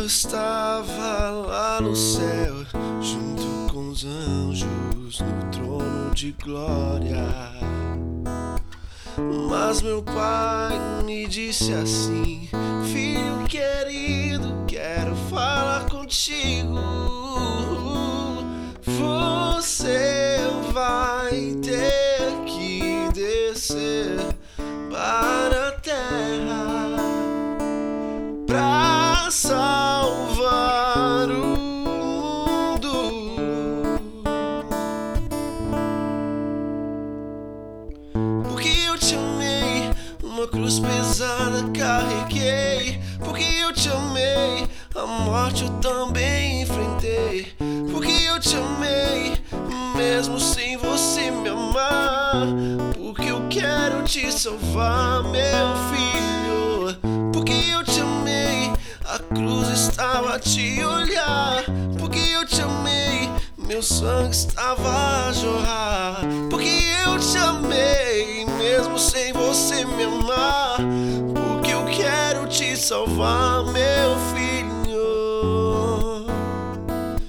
[0.00, 2.54] Eu estava lá no céu,
[3.02, 7.28] junto com os anjos, no trono de glória.
[9.50, 12.48] Mas meu pai me disse assim:
[12.90, 16.59] Filho querido, quero falar contigo.
[40.50, 43.00] Cruz pesada carreguei.
[43.20, 47.54] Porque eu te amei, a morte eu também enfrentei.
[47.90, 49.34] Porque eu te amei,
[49.96, 52.46] mesmo sem você me amar.
[52.94, 57.30] Porque eu quero te salvar, meu filho.
[57.32, 58.72] Porque eu te amei,
[59.04, 61.64] a cruz estava a te olhar.
[61.98, 65.32] Porque eu te amei, meu sangue estava a
[73.20, 74.96] salvar, meu filho.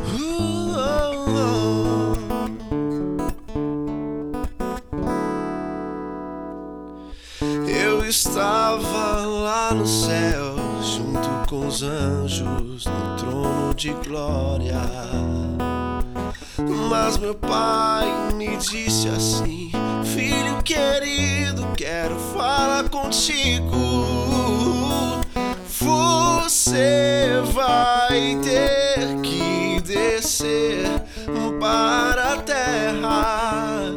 [0.00, 2.48] Uh, oh, oh.
[7.68, 14.80] Eu estava lá no céu, junto com os anjos, no trono de glória.
[16.88, 19.70] Mas meu pai me disse assim:
[20.14, 24.33] Filho querido, quero falar contigo.
[26.74, 30.84] Você vai ter que descer
[31.60, 33.92] para a terra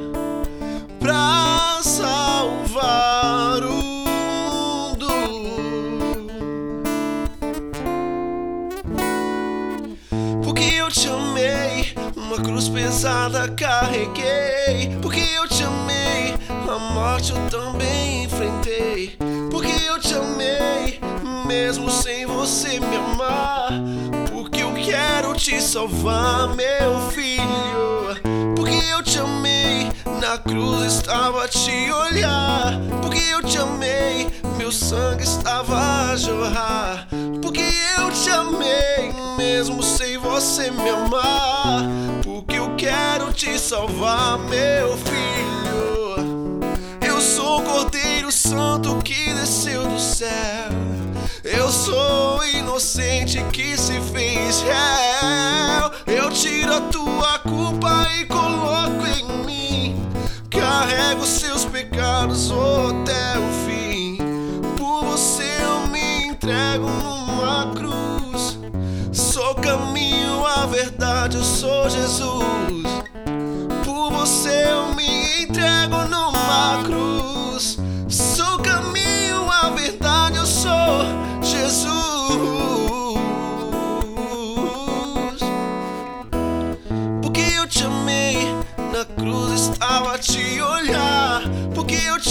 [1.00, 5.08] pra salvar o mundo.
[10.44, 14.96] Porque eu te amei, uma cruz pesada carreguei.
[15.02, 16.36] Porque eu te amei,
[16.70, 19.18] a morte eu também enfrentei.
[19.50, 20.87] Porque eu te amei,
[21.58, 23.72] mesmo sem você me amar.
[24.32, 28.54] Porque eu quero te salvar, meu filho.
[28.56, 29.92] Porque eu te amei,
[30.22, 32.80] na cruz estava a te olhar.
[33.02, 37.08] Porque eu te amei, meu sangue estava a jorrar.
[37.42, 37.66] Porque
[37.98, 41.84] eu te amei, mesmo sem você me amar.
[42.24, 46.60] Porque eu quero te salvar, meu filho.
[47.02, 50.87] Eu sou o Cordeiro Santo que desceu do céu.
[51.88, 55.90] Sou inocente que se fez réu.
[56.06, 60.10] Eu tiro a tua culpa e coloco em mim.
[60.50, 64.18] Carrego seus pecados até o fim.
[64.76, 68.60] Por você eu me entrego numa cruz.
[69.14, 72.84] Sou caminho, a verdade, eu sou Jesus.
[73.86, 75.97] Por você eu me entrego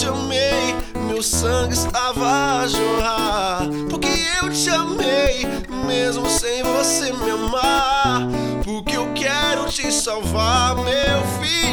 [0.07, 0.75] te amei,
[1.05, 3.67] meu sangue estava a jorrar.
[3.89, 4.07] Porque
[4.41, 5.45] eu te amei,
[5.85, 8.21] mesmo sem você me amar.
[8.63, 10.85] Porque eu quero te salvar, meu
[11.41, 11.67] filho.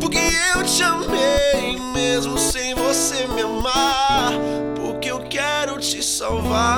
[0.00, 0.18] Porque
[0.56, 4.32] eu te amei, mesmo sem você me amar.
[4.74, 6.71] Porque eu quero te salvar,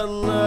[0.00, 0.39] Na, na, na, na, na.